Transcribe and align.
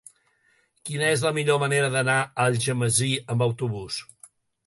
Quina 0.89 1.09
és 1.17 1.25
la 1.25 1.31
millor 1.39 1.59
manera 1.65 1.91
d'anar 1.97 2.15
a 2.23 2.47
Algemesí 2.47 3.13
amb 3.35 3.47
autobús? 3.49 4.01